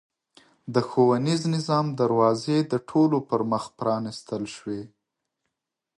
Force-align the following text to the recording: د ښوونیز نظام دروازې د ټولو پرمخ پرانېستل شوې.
د 0.73 0.75
ښوونیز 0.87 1.41
نظام 1.55 1.85
دروازې 2.01 2.57
د 2.71 2.73
ټولو 2.89 3.17
پرمخ 3.29 3.63
پرانېستل 3.77 4.43
شوې. 4.55 4.83